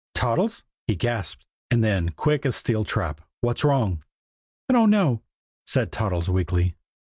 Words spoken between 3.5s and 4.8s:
wrong?" "I